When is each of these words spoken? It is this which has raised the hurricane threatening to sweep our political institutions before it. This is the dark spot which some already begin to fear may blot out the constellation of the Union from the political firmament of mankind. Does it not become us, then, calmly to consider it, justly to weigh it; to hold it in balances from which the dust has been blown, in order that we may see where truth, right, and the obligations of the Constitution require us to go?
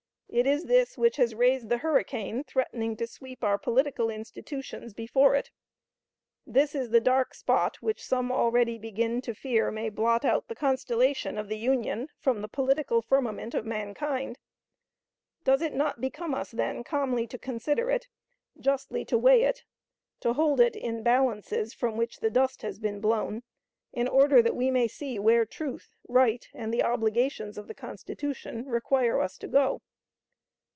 It 0.33 0.47
is 0.47 0.63
this 0.63 0.97
which 0.97 1.17
has 1.17 1.35
raised 1.35 1.67
the 1.67 1.79
hurricane 1.79 2.45
threatening 2.45 2.95
to 2.95 3.05
sweep 3.05 3.43
our 3.43 3.57
political 3.57 4.09
institutions 4.09 4.93
before 4.93 5.35
it. 5.35 5.51
This 6.47 6.73
is 6.73 6.91
the 6.91 7.01
dark 7.01 7.33
spot 7.33 7.81
which 7.81 8.05
some 8.05 8.31
already 8.31 8.77
begin 8.77 9.19
to 9.23 9.33
fear 9.35 9.71
may 9.71 9.89
blot 9.89 10.23
out 10.23 10.47
the 10.47 10.55
constellation 10.55 11.37
of 11.37 11.49
the 11.49 11.57
Union 11.57 12.07
from 12.17 12.41
the 12.41 12.47
political 12.47 13.01
firmament 13.01 13.53
of 13.53 13.65
mankind. 13.65 14.37
Does 15.43 15.61
it 15.61 15.73
not 15.73 15.99
become 15.99 16.33
us, 16.33 16.51
then, 16.51 16.85
calmly 16.85 17.27
to 17.27 17.37
consider 17.37 17.89
it, 17.91 18.07
justly 18.57 19.03
to 19.03 19.17
weigh 19.17 19.43
it; 19.43 19.65
to 20.21 20.31
hold 20.31 20.61
it 20.61 20.77
in 20.77 21.03
balances 21.03 21.73
from 21.73 21.97
which 21.97 22.21
the 22.21 22.29
dust 22.31 22.61
has 22.61 22.79
been 22.79 23.01
blown, 23.01 23.43
in 23.91 24.07
order 24.07 24.41
that 24.41 24.55
we 24.55 24.71
may 24.71 24.87
see 24.87 25.19
where 25.19 25.45
truth, 25.45 25.93
right, 26.07 26.47
and 26.53 26.73
the 26.73 26.83
obligations 26.83 27.57
of 27.57 27.67
the 27.67 27.75
Constitution 27.75 28.65
require 28.65 29.19
us 29.19 29.37
to 29.37 29.49
go? 29.49 29.81